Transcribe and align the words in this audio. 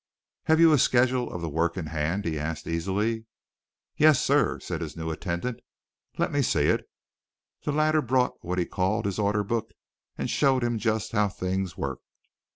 "Have 0.45 0.59
you 0.59 0.73
a 0.73 0.79
schedule 0.79 1.31
of 1.31 1.43
the 1.43 1.47
work 1.49 1.77
in 1.77 1.85
hand?" 1.85 2.25
he 2.25 2.39
asked 2.39 2.65
easily. 2.65 3.25
"Yes, 3.97 4.19
sir," 4.19 4.59
said 4.59 4.81
his 4.81 4.97
new 4.97 5.11
attendant. 5.11 5.59
"Let 6.17 6.31
me 6.31 6.41
see 6.41 6.63
it." 6.69 6.89
The 7.65 7.71
latter 7.71 8.01
brought 8.01 8.43
what 8.43 8.57
he 8.57 8.65
called 8.65 9.05
his 9.05 9.19
order 9.19 9.43
book 9.43 9.69
and 10.17 10.27
showed 10.27 10.63
him 10.63 10.79
just 10.79 11.11
how 11.11 11.29
things 11.29 11.77
worked. 11.77 12.07